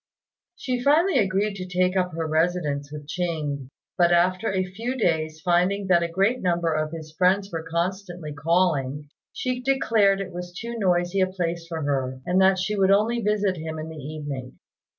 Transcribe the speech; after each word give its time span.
She 0.55 0.81
finally 0.81 1.19
agreed 1.19 1.53
to 1.57 1.67
take 1.67 1.95
up 1.95 2.13
her 2.13 2.25
residence 2.25 2.91
with 2.91 3.07
Ching; 3.07 3.69
but 3.99 4.11
after 4.11 4.51
a 4.51 4.65
few 4.65 4.97
days, 4.97 5.39
finding 5.41 5.85
that 5.89 6.01
a 6.01 6.07
great 6.07 6.41
number 6.41 6.73
of 6.73 6.89
his 6.91 7.11
friends 7.15 7.51
were 7.51 7.61
constantly 7.61 8.33
calling, 8.33 9.09
she 9.31 9.61
declared 9.61 10.19
it 10.19 10.33
was 10.33 10.57
too 10.59 10.75
noisy 10.79 11.19
a 11.21 11.27
place 11.27 11.67
for 11.67 11.83
her, 11.83 12.19
and 12.25 12.41
that 12.41 12.57
she 12.57 12.75
would 12.75 12.89
only 12.89 13.21
visit 13.21 13.57
him 13.57 13.77
in 13.77 13.89
the 13.89 13.97
evening. 14.03 14.57